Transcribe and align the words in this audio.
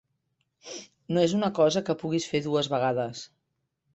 No 1.17 1.25
és 1.25 1.35
una 1.41 1.51
cosa 1.59 1.85
que 1.89 1.97
puguis 2.03 2.27
fer 2.33 2.43
dues 2.47 2.73
vegades. 2.75 3.25